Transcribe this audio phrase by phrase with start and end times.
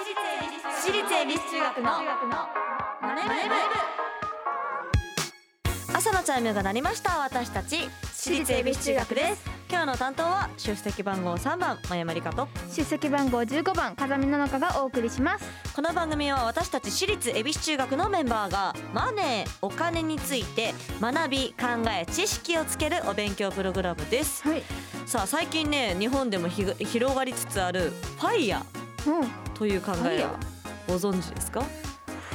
[0.00, 0.06] 私
[0.94, 1.90] 立恵比寿中学の
[3.02, 3.28] マネブ
[5.94, 7.18] 朝のチャイムが鳴りました。
[7.18, 9.44] 私たち私立恵比寿中学です。
[9.68, 12.48] 今日の担当は出席番号3番真山理香と。
[12.74, 15.44] 出席番号15番風見ののかがお送りします。
[15.76, 20.72] この番組は私たち私立恵比寿中学のメンバーがマネーお金について
[21.02, 24.48] 学び考え知識をつけるお勉強プログラムです。
[24.48, 24.62] はい。
[25.04, 28.64] さあ最近ね日本でもひ広がりつつある FIRE
[29.06, 29.49] うん。
[29.60, 30.30] という考え FIRE を
[30.88, 31.62] ご存知ですか？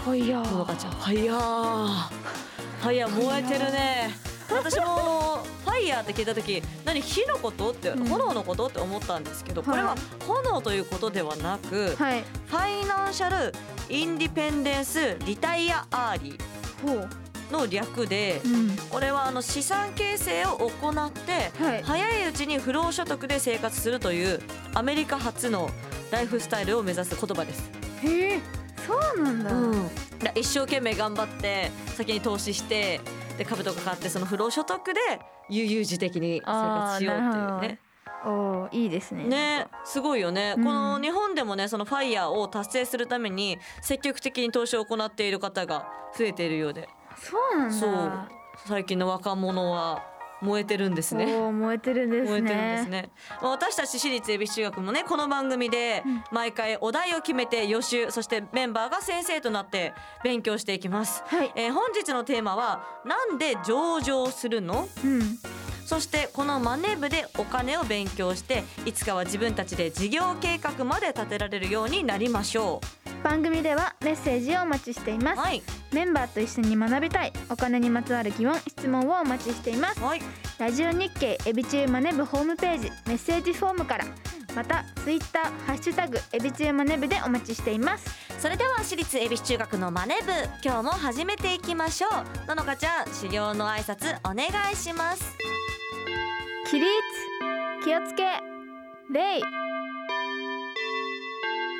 [0.03, 0.91] FIRE ののかちゃん。
[0.91, 0.97] FIRE 。
[1.05, 4.11] FIRE 燃えてるね。
[4.47, 8.05] 私も FIRE って聞いた時何火のことってうん。
[8.07, 9.97] 炎のことって思ったんですけどこれははい
[10.27, 12.21] 炎ということではなくはい。
[12.45, 13.51] Financial
[13.89, 17.07] Independence Retire Early
[17.51, 18.77] の略でうん。
[18.91, 21.81] これはあの資産形成を行ってはい。
[21.81, 24.39] 早いうちに不労所得で生活するという
[24.75, 25.71] アメリカ初の
[26.15, 27.69] ライフスタイルを目指す言葉です。
[28.01, 28.39] へえ
[28.87, 33.01] そうなんだ、うん、だ一生懸命頑張って先に投資して
[33.37, 35.01] で株とか買ってその不労所得で
[35.49, 37.79] 悠々自適に生活しようっていうね。
[38.23, 39.25] おーいいですね。
[39.25, 40.63] ねすごいよね、うん。
[40.63, 45.85] この日本でもねそのファイヤーを達成するために積極的に投資を行っている方が
[46.17, 46.87] 増えているようで。
[47.17, 47.75] そうなんだ。
[47.75, 48.11] そう。
[48.67, 51.25] 最近の若者は燃えてるんですね。
[51.25, 53.09] 燃えてるんですね燃えてるんですね。
[53.41, 61.23] まあ私たち私立恵比寿中学もねこの番組でうん毎回お題を決めて予習そしてメンバーが先生となって勉強していきます。
[61.25, 64.87] はいえー本日のテーマはなんで上場するの？
[65.03, 65.21] うん
[65.85, 72.81] そしてこのマネ部でお金を勉強していつかは自分たちで事業計画まで立てられるようになりましょ
[73.25, 75.63] 番組ではメッセージをお待ちしています、うはい。
[75.91, 79.99] メンバーと一緒に学びたいお金にまつわる疑問質問をお待ちしています。
[79.99, 80.21] はい。
[80.59, 84.05] ラジオ日経エビチューマネ部ホームページメッセージフォームから
[84.55, 88.05] またツイッターハッシュタグエビチューマネ部でお待ちしています。
[88.39, 90.31] それでは私立恵比寿中学のマネ部
[90.63, 92.07] 今日も始めていきましょ
[92.45, 92.47] う。
[92.47, 95.35] ののかちゃん修行の挨拶お願いします。
[96.69, 96.87] 起立
[97.83, 98.23] 気をつけ
[99.11, 99.39] 礼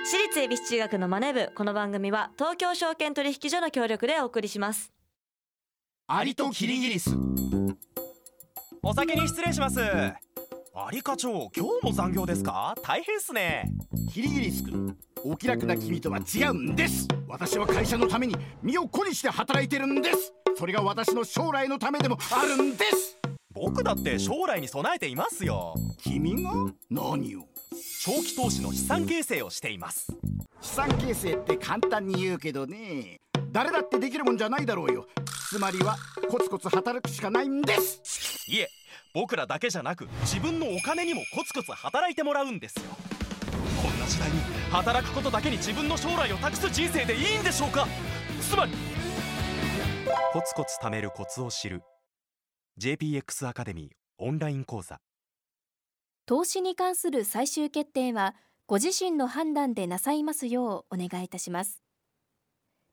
[0.08, 1.52] 私立恵比寿中学のマネ部。
[1.56, 4.94] この番組は東京証券取引所の協力でお送りします。
[6.06, 7.10] アリとキリギリス。
[8.84, 9.82] お先に失礼します。
[9.82, 10.14] ア
[10.92, 12.76] リ課長今日も残業ですか？
[12.84, 13.68] 大変っすね。
[14.14, 17.08] キリギリス君お気楽な君とは違うんです。
[17.28, 20.36] 私は会社のために身を粉にして働いてるんです。
[20.56, 23.18] それが私の将来のためでもあるんです。
[23.56, 25.74] 僕だって将来に備えていますよ。
[25.98, 26.52] 君が？
[26.92, 27.48] 何を？
[28.04, 30.12] 長期投資の資産形成をしています。
[30.62, 33.20] 資産形成って簡単に言うけどね
[33.52, 35.08] 誰だってできるもんじゃないだろうよ。
[35.50, 35.96] つまりは
[36.30, 38.46] コツコツ働くしかないんです。
[38.48, 38.68] いえ
[39.14, 42.84] 僕らだけじゃなく自分のお金にもコツコツ働いてもらうんですよ。
[43.82, 44.40] こんな時代に
[44.72, 47.88] 働くことだけに自分の将来を託す人生でいいんでしょうか？
[48.42, 48.72] つまり
[50.34, 51.84] コツコツ貯めるコツを知る。
[52.80, 55.00] JPX アカデミーオンライン講座
[56.28, 58.34] 投資に関する最終決定は
[58.66, 61.84] ご自身の判断でなさいますようお願いいたします。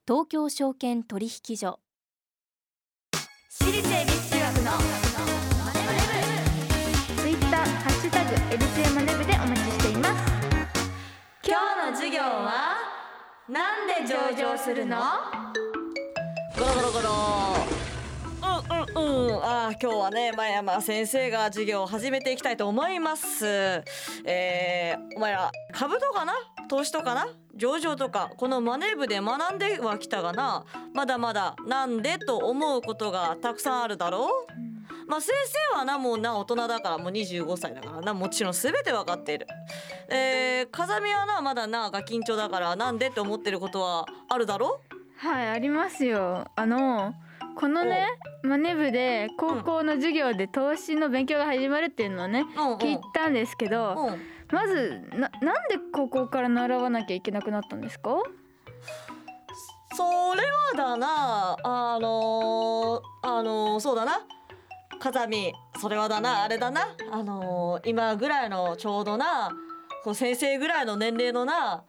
[0.07, 1.79] 東京証券取引所。
[3.49, 4.71] 私立恵比寿中学の。
[4.71, 4.77] マ
[5.73, 5.81] ネ
[7.17, 10.13] ツイッターハッシュタグエビチューマネ部でお待ちしています。
[11.43, 12.77] 今日の授業は
[13.49, 14.97] なんで上場するの？
[16.55, 17.82] ゴロゴロゴロ
[18.43, 19.43] うんうんうん。
[19.43, 23.45] あ今日はね前山先生が授業を始めていきたいと思います。
[24.25, 26.33] えー、お前ら株とかな？
[26.69, 27.27] 投資とかな？
[27.55, 28.31] 上場とか？
[28.35, 30.65] このマネー部で学んではきたがな？
[30.93, 35.09] まだまだなんでと思うことがたくさんあるだろう？
[35.09, 35.33] まあ先
[35.71, 38.13] 生はなもうな大人だからもう25歳だからな。
[38.13, 39.47] もちろん全てわかっている。
[40.09, 44.81] えー、風見はなまだなガキンチョだからなんでって思ってることはあるだろ
[45.23, 45.27] う？
[45.27, 46.45] はいありますよ。
[46.55, 47.13] あの
[47.55, 48.07] このね
[48.43, 52.45] マネ部で高校の授業で投資の勉強が始まるっていうのをね
[52.79, 54.21] 聞いたんですけどうん。
[54.51, 58.17] まずななんで高校から習わなきゃいけなくなったんですか？
[59.95, 60.03] そ
[60.35, 60.41] れ
[60.77, 64.19] はだなあのー、あのー、そうだな。
[64.99, 66.95] 風見それはだなあれだな。
[67.11, 69.51] あのー、今ぐらいのちょうどな
[70.03, 71.83] こう先生ぐらいの年齢のな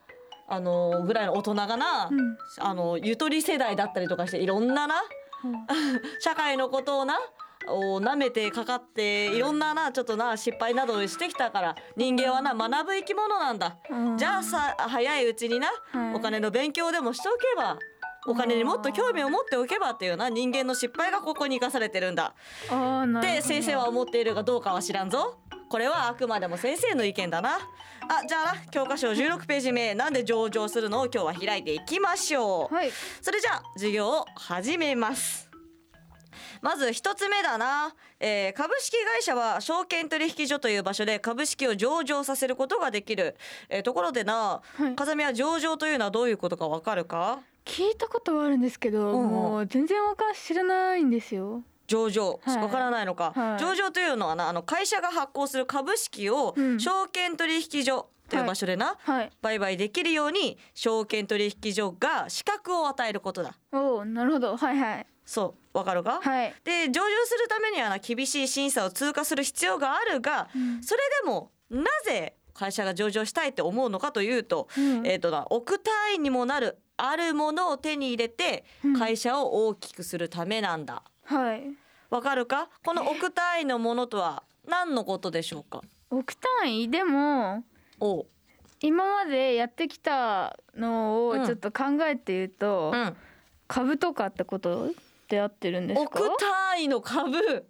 [0.49, 2.37] あのー、ぐらいの大人がな、うん。
[2.61, 5.03] あのゆとり世代だったりとかしていろんなな
[6.21, 7.19] 社会のことをな
[7.67, 13.79] を舐めてかかっていろんななちょっとな失敗などをしてきたから人間はな学ぶ生き物なんだ。
[13.89, 14.19] うん。
[14.19, 16.15] じゃあさ早いうちにな、はい。
[16.15, 17.79] お金の勉強でもしておけば
[18.27, 22.35] お金にもっと興味を持っておけばっていうな人間の失敗がここに生かされてるんだ。
[23.19, 25.39] って先生は思っているがどうかは知らんぞ。
[25.69, 27.59] これはあくまでも先生の意見だな。
[28.07, 32.91] あじゃあな教科書16ページ目なんで上場するのを今日は開いていきましょう、はい。
[33.23, 35.51] それじゃあ授業を始めます。
[36.61, 43.37] まず一つ目だな、えー株式会社は証券取引所という場所で株式を上場させることができる、
[43.69, 44.95] えーところでな、はい。
[44.95, 47.41] 風見は上場というのはどういうことかわかるか？
[47.65, 49.29] 聞いたことはあるんですけど、うんうん。
[49.31, 51.63] もう全然わか知らないんですよ
[51.95, 52.41] 上場。
[52.43, 52.59] はい。
[52.59, 53.61] わからないのか、はい。
[53.61, 56.81] 上場というのはなあの会社が発行する株式をうん。
[56.81, 59.31] 証券取引所という場所でな、はい。
[59.43, 63.55] 売買できるように証券取引所が資格を与えることだ。
[63.73, 64.57] おおなるほど。
[64.57, 65.07] はいはい。
[65.25, 65.79] そう。
[65.79, 66.55] わかるか、はい。
[66.65, 70.83] で上場するためにはな厳しい審査を通過する必要があるが、うん。
[70.83, 75.07] それでもなぜ会社が上場したいって思うのかというと、うん。
[75.07, 78.99] えっ、とな億単位にもなるあるものを手に入れてうん。
[78.99, 81.03] 会社を大きくするためなんだ。
[81.25, 81.63] はい
[82.15, 82.69] わかるか？
[82.85, 85.81] この億単位のものとは何のことでしょうか？
[86.11, 86.89] 億単位？
[86.89, 87.65] でも
[87.99, 88.21] お。
[88.21, 88.27] う、
[88.81, 91.43] 今までやってきたのうん。
[91.43, 93.17] をちょっと考えて言うと、うん、
[93.67, 94.93] 株とかってこと
[95.29, 96.21] で合ってるんですか？
[96.21, 97.67] 億単位の株。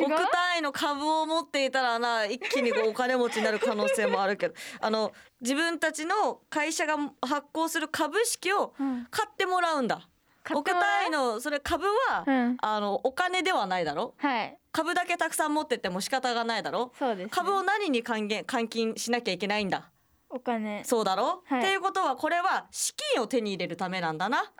[0.00, 4.54] 億単位の株を持っていたらな一気にこうお金持ちになる可能性もあるけど。
[4.82, 9.06] あの自分たちの会社が発行する株式をうん。
[9.10, 10.06] 買ってもらうんだ。
[10.54, 12.56] 億単位のそれ株は、うん。
[12.60, 14.14] あのお金ではないだろ？
[14.16, 14.58] はい。
[14.72, 16.92] 株だけたくさん持ってっても仕方がないだろ？
[16.98, 19.90] そうです、ね、株を何に還元換金しなきゃいけないんだ？
[20.30, 20.84] お金。
[20.84, 21.60] そうだろ、はい。
[21.60, 24.52] っていうことはこれは資金を手に入れるためなんだな。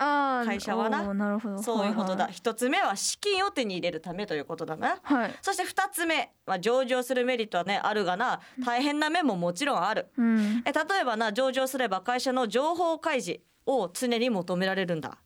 [0.46, 1.12] 会社はな。
[1.12, 1.62] なるほど。
[1.62, 2.24] そういうことだ。
[2.24, 4.98] はい一、つ目は資金を手に入れるためということだな。
[5.02, 10.08] はい、はいそして二つ目、まあ、上場するメリットはねあるがな大変な面ももちろんある。
[10.16, 10.62] うん。
[10.64, 15.10] え例えばな上場すれば会社の情報開示を常に求められるんだ。
[15.10, 15.16] うん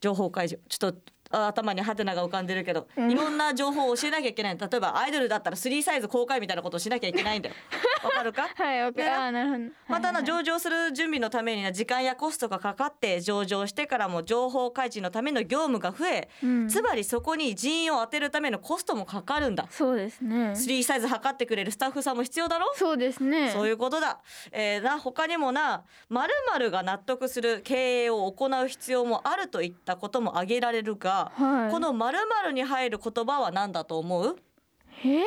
[0.00, 7.54] 情報開示ちょっと頭にハテナが浮かんでるけど、うんいろんな情報を教えなきゃいけない例えばアイドルだったらスリーサイズ公開みたいなことをしなきゃいけないんだよ
[8.04, 8.48] わかるか？
[8.54, 9.04] はい、オッケー。
[9.04, 9.64] でなるほど。
[9.88, 20.54] またなはいはい上場する準備のためにな時間やコストがかかって上場してからも情報開示のための業務が増え、うんつまりそこに人員を当てるためのコストもかかるんだそうですね。
[20.56, 22.72] スリーサイズ測ってくれるスタッフさんも必要だろ？
[22.76, 23.50] そうですね。
[23.50, 24.20] そういうことだ。
[24.52, 34.36] えー、な他にもな〇〇が納得する経営を行う必要もあるといったことも挙げられるが、はいこの〇〇に入る言葉は何だと思う？
[35.04, 35.18] え？
[35.18, 35.22] ー、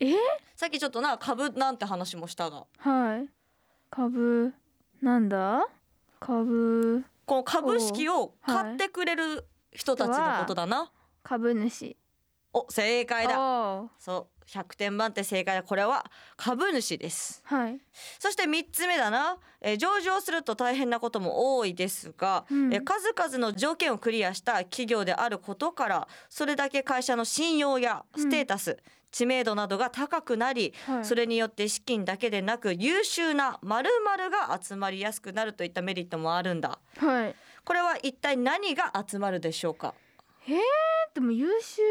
[0.00, 0.06] え？
[0.12, 0.16] ー、
[0.54, 3.28] さっきちょっとな株なんて話もしたが、はい。
[3.90, 4.52] 株
[5.02, 5.66] なんだ？
[6.20, 10.90] 株この株式を買ってくれる人たちのことだな。
[11.22, 11.96] 株主。
[12.52, 13.34] お正解だ。
[13.98, 15.62] そう100点満点正解だ。
[15.62, 16.04] これは
[16.36, 17.40] 株主です。
[17.44, 17.80] はい。
[18.18, 28.78] そして3つ目だな、えー上場すると大変なことも多いですが、うんえー数々の条件をクリアした企業であることからそれだけ会社の信用やステータス、
[29.12, 37.34] 知名度などが高くなり、はいそれによって資金だけでなく優秀な〇〇が集まりやすくなるといったメリットもあるんだはい。
[37.64, 39.94] これは一体何が集まるでしょうか？
[40.48, 40.56] えー、
[41.14, 41.82] でも優秀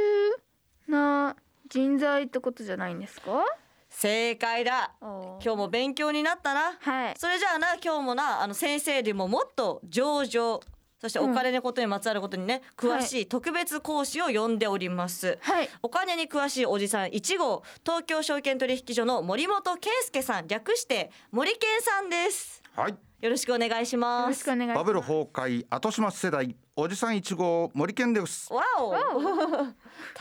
[0.88, 1.36] な
[1.70, 3.46] 人材ってことじゃないんですか？
[3.90, 4.92] 正解だ。
[5.02, 6.78] 今日も勉強になったな。
[6.80, 7.14] はい。
[7.18, 10.62] それじゃあな今日もなあの先生よりももっと上場
[11.02, 15.70] そしてお金のことにまつわることにね、詳しい特別講師を呼んでおります、はい。
[15.82, 22.96] お金に詳しいおじさん1号東京証券取引所の森本健介さん略して森健さんですはい。
[23.22, 24.78] よろしくお願いしよますろしくお願いします。
[24.78, 28.52] バブル崩壊後始末世代おじさん一号森健です。
[28.54, 28.96] わお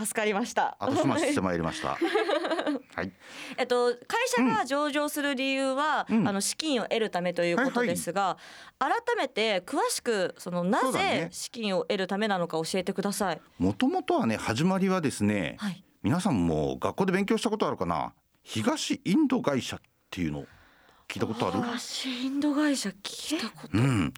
[0.05, 1.90] 助かりました後始末してまいりました。
[2.97, 3.12] はい。
[3.57, 8.37] えっと、会社が上場する理由は、うんあの資金を得るためということですが、
[8.81, 13.40] 改めて詳しくそのなぜ資金を得るためなのか教えてください。
[13.59, 15.85] もともとはね始まりはですね、はい。
[16.02, 18.12] 皆さんも学校で勉強したことあるかな？
[18.43, 20.47] 東インド会社っていうの
[21.09, 21.62] 聞いたことある？
[21.62, 23.79] 東インド会社聞いたこと。
[23.79, 24.12] うん。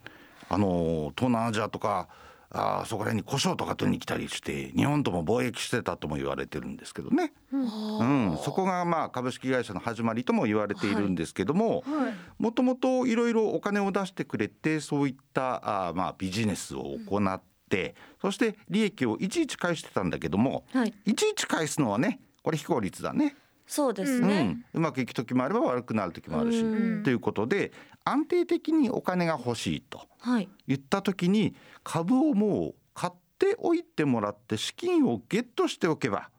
[0.49, 2.09] あの東南アジアとか
[2.51, 7.33] あーそこら辺に胡椒とか取りに来たりして日本とも貿易してたとも言われてるんですけどね。
[7.53, 12.15] うん、そこがまあ株式会社の始まりとも言われているんですけども、はい。
[12.43, 20.93] もともといろいろお金を出してくれてそういったあーまあビジネスを行って、そして利益をいちいち返してたんだけども、はい。
[21.07, 23.37] いちいち返すのはねこれ非効率だね、
[23.73, 24.43] そうですうね。
[24.43, 27.71] ん、うまくいく時もあれば悪くなる時もあるし、うんということで
[28.05, 30.49] 安定的にお金が欲しいとはい。
[30.67, 36.31] 言った時に株をもう買っておいてもらって資金をゲットしておけば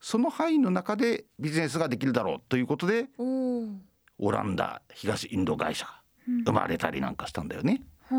[0.00, 3.08] その範囲の中でビジネスができるだろうということで。
[4.20, 6.00] オランダ東インド会社が
[6.46, 7.82] 生まれたりなんかしたんだよね。
[8.10, 8.16] う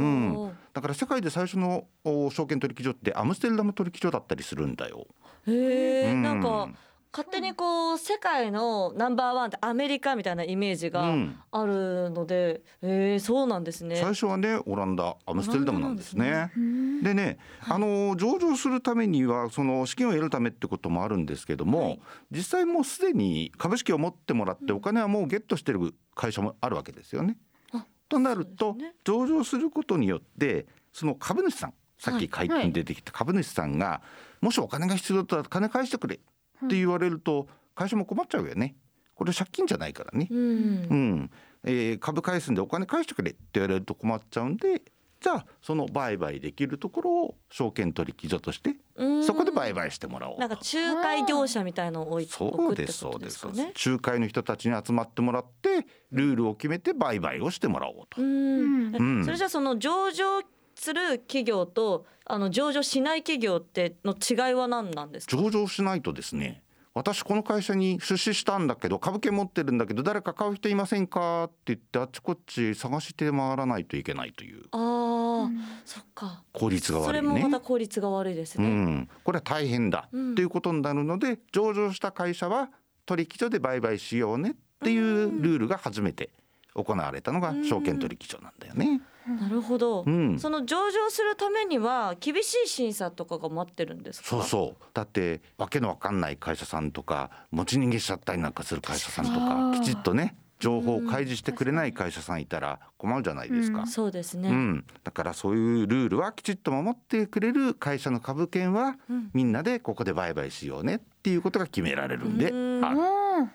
[0.00, 5.06] んだから世界で最初のお証券取引所ってアムステルダム取引所だったりするんだよ。
[5.46, 6.68] へえ、うんなんか
[7.16, 11.38] 勝手にこう世界のナンバーワンってアメリカみたいなイメージがうん。
[11.50, 13.96] あるので、えー、そうなんですね。
[13.96, 14.12] 最。
[14.12, 16.52] 初はねオランダアムステルダムなんですね。
[16.54, 17.02] うん。
[17.02, 22.00] でね、あの上場するためにはその資金を得るためってこともあるんですけども、はい。
[22.32, 27.38] 実際もうすでに株式を持ってもらってお金はもうゲットしてる会社もあるわけですよね。
[27.72, 28.94] あとなると、ね。
[29.04, 34.02] 上場することによってその株主さんさっき会見に出てきた株主さんが、
[34.42, 36.20] もしお金が必要だったら金返してくれ
[36.64, 38.76] って言われると会社も困っちゃうよね。
[39.14, 40.28] これ借金じゃないからね。
[40.30, 40.38] うん。
[40.38, 41.30] うん、
[41.64, 44.82] えー株返すんでお金返してくれって言われると困っちゃうんで
[45.18, 49.24] じゃあその売買できるところを証券取引所としてうん。
[49.24, 53.88] そこで売買してもらおうなんか仲介業者みたいのを置いそうです置くってことそうですそうです。
[53.88, 58.20] 仲介の人たちに集まってもらってルールを決めて売買をしてもらおうと。
[58.20, 58.94] うん。
[58.94, 59.24] うん。
[59.24, 60.42] それじゃあその上場
[60.76, 65.36] する企業とあの上場しない企業っての違いは何なんですか？
[65.36, 66.62] 上場しないとですね
[66.94, 71.44] 私この会社に出資したんだけど株券持ってるんだけど誰か買う人いませんか？
[71.44, 75.50] って言ってあっちこっち探して回らないといけないというああ、
[75.84, 76.42] そっか。
[76.52, 77.42] 効率がそれ悪いね。
[77.42, 78.68] もまた効率が悪いですうね。
[78.68, 82.70] ん、これは大変だうんということになるので、上場した会社は
[83.04, 86.30] 取引所で売買しようねっていうルールが初めて
[86.74, 89.02] 行われたのが証券取引所なんだよね。
[89.26, 90.38] なるほど、うん。
[90.38, 94.28] その上場するためには厳しい審査とかが待ってるんですか？
[94.28, 94.84] そうそう。
[94.94, 99.72] だってわけのわかんない会社さんとか持ち逃げしちゃったりなんかする会社さんとあかー。
[99.74, 102.40] きちっとね情報を開示してくれない会社さん。
[102.40, 103.80] いたら困るじゃないですか。
[103.80, 103.86] うん。
[103.88, 109.30] そうですね、うん、だからそういうルールはきちっと守ってくれる会社の株券はうん。
[109.34, 112.84] みんなでここで売買しようねっていうことが決められるんで、うん。
[112.84, 112.98] ある。
[112.98, 113.50] うん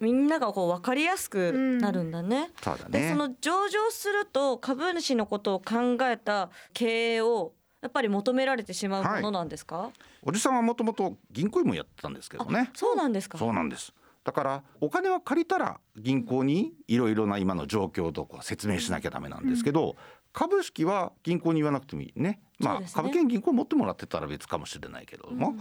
[0.00, 3.00] みんながこう分かりやすくなるんだね、そうだね。
[3.00, 9.90] でその上場すると株主のことを考えた経営をやっぱり求められてしまうものなんですか、
[10.22, 12.70] おじさんはもともと銀行員もやってたんですけどね。
[12.74, 13.38] そうなんですか？
[13.38, 13.92] そうなんです。
[14.24, 19.96] だからお金は借りたら銀行にいろいろな今の状況とか説明しなきゃダメなんですけど、
[20.32, 22.40] 株式は銀行に言わなくてもいいね。
[22.58, 22.86] まあね。
[22.92, 25.54] 株券銀行持ってもらってたら別かもしれないけども、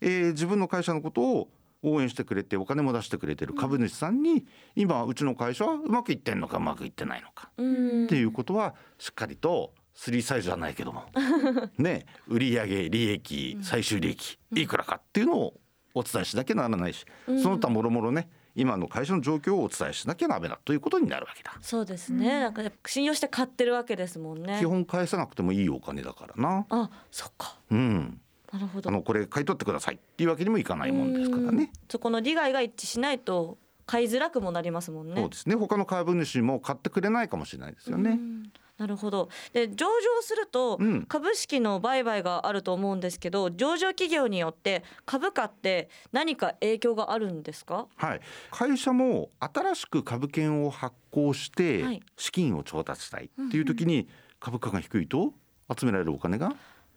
[0.00, 1.48] えー自分の会社のことを
[1.82, 4.46] 応援してくれてお金も出してくれてる株主さんに、
[4.76, 7.50] 今うちの会社はうまくいってんのかうまくいってないのか。
[7.56, 8.04] うん。
[8.04, 11.04] っていうことはしっかりとスリーサイズじゃないけども。
[11.78, 15.60] ね売上利益最終利益いくらかっていうのを
[15.94, 21.56] お伝えしなきゃならないし、その他もろもろね今の会社の状況をお伝えしなきゃダメだということになるわけだ。
[21.60, 24.58] そうですね、なんか信用して買ってるわけですもんね。
[24.60, 26.66] 基本返さなくてもいいお金だからな。
[26.70, 27.58] あそっか。
[27.70, 28.20] うん。
[28.52, 28.90] なるほど。
[28.90, 31.56] あのこれ買い取ってくださいっていうわけにもいかないもんですからうん。
[31.56, 31.72] ね。
[31.90, 35.14] そこの利害が一致しないと買いづらくもなりますもんね。
[35.16, 35.56] そうですね。
[35.56, 38.10] 他の株主も買ってくれないかもしれないですよね。
[38.10, 38.52] うん。
[38.78, 39.28] なるほど。
[39.52, 39.92] で上場
[40.22, 41.02] するとうん。
[41.04, 47.86] 株式の売買があると思うんですけど上場企業によって株価って何か影響があるんですか？
[47.96, 52.02] はい、会社も新しく株券を発行してはい。
[52.16, 54.08] 資金を調達したいっていう時に
[54.40, 55.32] 株価が低いと
[55.78, 56.52] 集められるお金が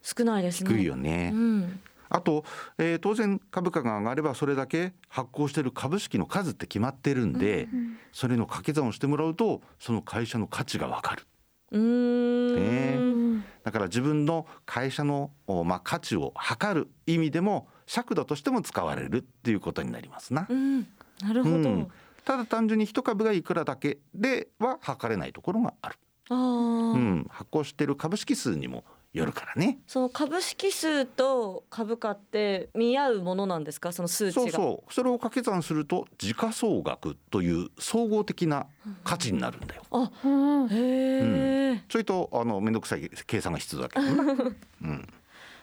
[0.06, 0.70] 少ないですね。
[0.70, 1.32] 低いよね。
[1.34, 1.80] うん。
[2.08, 2.46] あと、
[2.78, 7.68] えー当然株価が上がればそれだけ発行している株式の数って決まってるんで、
[8.12, 11.24] それの掛け算をしてもらうとその会社の価値がわかる。
[11.72, 13.44] うーん。
[13.64, 20.46] だから自分の会社の、おまあ、価値を測る意味でも尺度としても使われるっていうことになりますな。
[20.48, 20.82] うん。
[21.22, 21.88] なるほど、うん。
[22.24, 25.96] ただ単純に一株がいくらだけでは測れないところがある。
[26.30, 26.94] あー。
[26.94, 28.84] うん、発行している株式数にも
[29.16, 29.80] よるからね。
[29.88, 33.94] その株式数と株価って見合うものなんですか？
[33.94, 34.42] その数値が。
[34.42, 34.94] そうそう。
[34.94, 38.68] それを掛け算すると時価総額という総合的な
[39.06, 39.84] 価値になるんだよ。
[39.92, 40.68] あうん。
[40.68, 44.34] へえ、それとあの面倒くさい計算が必要だけどな。
[44.84, 45.08] うん、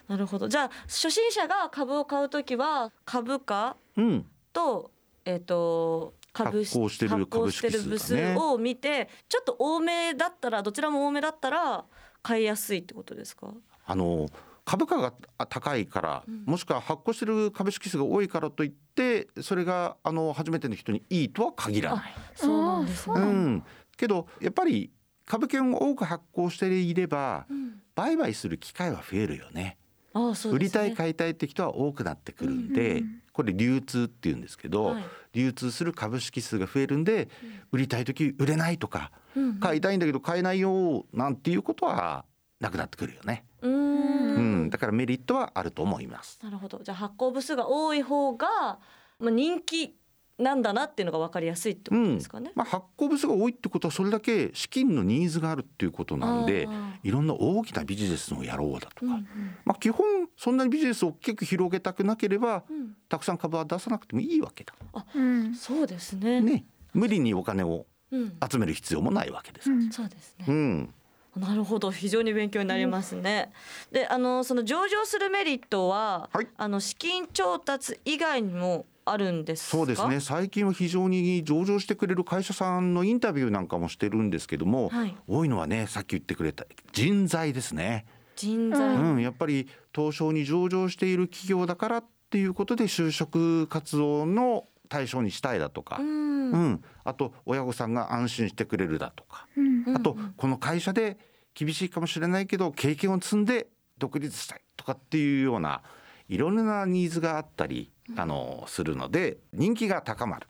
[0.09, 0.49] なるほど。
[0.49, 4.91] じゃあ初心者が株を買うときは株価うん、と
[5.27, 11.85] えっ、と株発行してる発行してる部数株式数だねを見てちょっと多めだったらどちらも多めだったら
[12.23, 13.53] 買いやすいってことですか？
[13.87, 14.29] あの
[14.65, 15.13] 株価が
[15.49, 22.15] 高いから、もしくは発行している株式数が多いからといってそれがあの初めての人にいいとは限らない。
[22.35, 23.65] そうなんですねううん、
[23.97, 24.91] けどやっぱり
[25.27, 27.83] 株券を多く発行していれば、ん。
[27.95, 29.77] 売買する機会は増えるよね。
[30.15, 30.85] ああそう売ですね。
[30.85, 33.03] りたい買いたいって人は多くなってくるんで、
[33.33, 35.05] これ流通っていうんですけど、はい。
[35.33, 37.29] 流通する株式数が増えるんで、
[37.71, 39.61] 売りたい時売れないとか、うん。
[39.61, 42.25] 買いたいんだけど買えないよなんていうことは
[42.61, 43.45] なくなってくるよね。
[43.63, 43.73] うーん。
[43.73, 46.39] うん、だからメリットはあると思います。
[46.43, 46.81] なるほど。
[46.83, 48.79] じゃあ発行部数が多い方が、
[49.19, 49.97] まあ、人気
[50.39, 52.53] なんだなっていうのが分かりやすいってことですかね。
[52.55, 59.27] まあ、発行部数が多いってことはそれだけ資金のニーズがあるっていうことなんであいろんな大きなビジネスをやろうだとか、ーうんうん
[59.65, 64.75] まあ、基本そんなにビジネスを大きく広げたくなければうんたくさん株は出さなくてもいいわけだ。
[65.15, 66.41] うんそうですね。
[66.41, 69.71] ね、無理にお金をうん、集める必要もないわけです。
[69.71, 70.53] うんそうですねう。
[70.53, 70.95] ん、
[71.37, 73.53] なるほど非常に勉強になりますね。
[73.91, 79.77] であのその上場するメリットは、はいあの資金調達以外にもあるんですか？
[79.79, 80.21] そうですね。
[80.21, 85.17] 最近は非常に上場してくれる会社さんのインタビューなんかもしてるんですけども、はい。
[85.27, 88.07] 多いのはねさっき言ってくれた人材ですね。
[88.37, 96.85] 人材、うん、やっぱり東証に上場している企業だからっていうことで就職活動の対象にしたいだとか、ううんん。
[97.05, 99.97] あと親御さんが安心してくれるだとか、うん。
[99.97, 101.19] あとこの会社で
[101.55, 103.67] 厳しいかもしれないけど経験を積んで
[103.99, 105.83] 独立したいとかっていうような
[106.29, 110.47] いろんなニーズがあったり、あのするので人気が高まる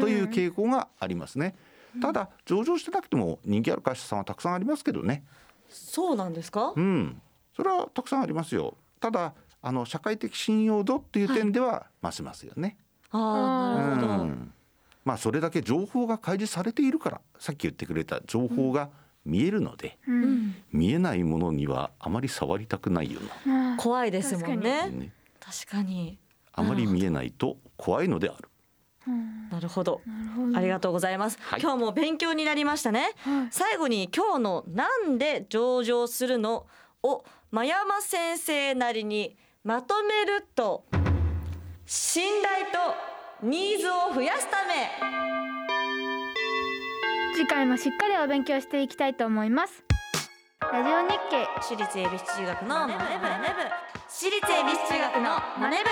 [0.00, 1.54] という傾向がありますね。
[2.00, 5.24] ただ上場してなくても人気ある会社さんはたくさんありますけどね。
[5.68, 7.20] そうなんですか、うん、
[7.54, 8.76] それはたくさんありますよ。
[9.00, 12.76] ただあの社会的信用度っていう点では増しますよね。
[13.10, 14.52] ああなるほど、うん。
[15.04, 18.90] まあそれだけ情報が開示されているからさっき言ってくれた情報が
[19.24, 20.34] 見えるので、ううん。
[20.48, 26.18] ん見えないものにはあまり触りたくないような、あー怖いですもんね、確かに
[26.56, 28.48] あまり見えないと怖いのである。
[29.06, 29.48] うん。
[29.50, 30.00] なるほど。
[30.06, 30.58] なるほど。
[30.58, 31.60] ありがとうございます、はい。
[31.60, 33.12] 今日も勉強になりましたね。
[33.18, 33.48] はい。
[33.50, 36.26] 最後に今日のなんで上場す。
[36.26, 36.66] るの
[37.02, 40.84] を真山先生なりにまとめると
[41.84, 44.90] 信頼とニーズを増やすため。
[47.36, 49.85] 次回もしっかりお勉強していきたいと思います
[50.72, 53.00] ラジオ日経私立恵比寿中学のマネブ。
[54.08, 55.90] 私立恵比寿中学のマネブ。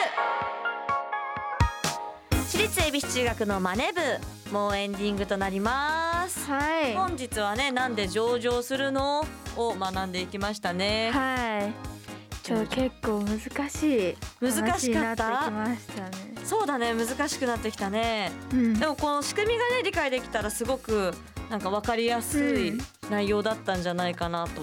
[2.44, 4.52] 私立恵比寿中学のマネブ。
[4.52, 6.50] もうエンディングとなります。
[6.50, 6.94] はい。
[6.94, 9.24] 本日はねなんで上場するの？
[9.56, 11.12] を学んでいきましたね。
[11.12, 11.72] はい。
[12.42, 13.38] ちょ結構難
[13.70, 15.50] しい難しかった？
[15.50, 15.78] ね。
[16.44, 18.32] そうだね難しくなってきたね。
[18.52, 18.74] うん。
[18.74, 21.14] でもこの仕組みがね理解できたらすごく
[21.48, 22.78] なんか分かりやすいうん
[23.10, 24.62] 内容だったんじゃないかなと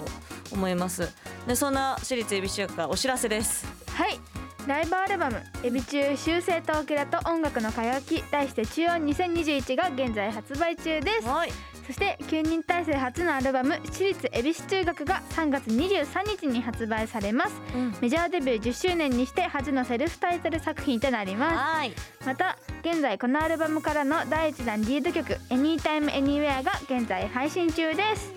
[0.51, 1.09] 思います。
[1.47, 3.65] でそんな私立恵比寿中学からお知らせです。
[3.93, 4.19] はい。
[4.67, 11.27] ライブアルバム「エビ中修正とオケラと音楽の輝き」題して「中音2021」が現在発売中です。
[11.27, 11.51] はい
[11.85, 17.55] そして9人体制初のアルバム「私立恵比寿中学」が3月23日に発売されます。
[17.75, 17.95] うん。
[18.01, 21.55] メジャーデビュー10周年にして初のセルフタイトル作品となります。
[21.77, 21.93] はい。
[22.25, 28.31] また現在このアルバムからの第1弾リード曲「Anytime Anywhere」が現在配信中です。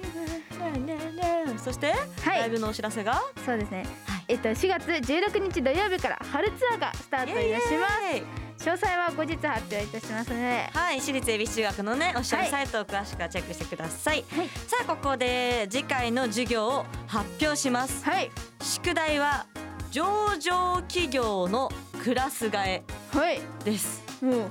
[1.62, 2.40] そして、はい。
[2.40, 3.22] ライブのお知らせが？
[3.44, 4.24] そうですね、はい。
[4.28, 10.70] えっと4月16日土曜日から春ツアーがスタートいたします詳細は後日発表いたしますので。
[10.72, 12.50] はい私立恵比寿中学のねオフィシャルはい。
[12.50, 14.48] サイトを詳しくはチェックしてください、はい。
[14.48, 18.04] さあここで次回の授業を発表します。
[18.04, 18.30] はい。
[18.62, 19.46] 宿題は
[19.90, 20.04] 上
[20.40, 21.70] 場企業の
[22.02, 23.40] クラス替えはい。
[23.64, 24.02] です。
[24.20, 24.50] もう。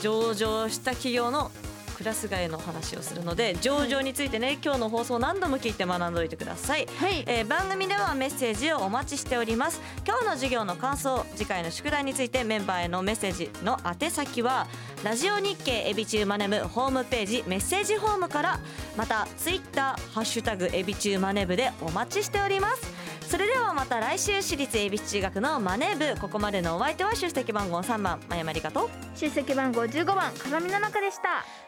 [0.00, 1.50] 上場した企業の
[1.98, 7.24] クラス替えの話をするので上場についてね今日の放送を何度も聞いて学んでおいてください、はい。
[7.26, 9.80] えー番組ではメッセージをお待ちしております。
[10.06, 14.68] 今日の授業の感想次回の宿題についてメンバーへのメッセージの宛先は
[15.02, 18.60] ラジオ日経エビチューマネブホームページメッセージフォームから
[18.96, 22.92] またツイッターハッシュタグエビチューマネブでお待ちしております。
[23.28, 31.67] それではまた来週私立恵比寿中学のマネ部ここまでのお相手は出席番号3番真山理香と出席番号15番風見の中でした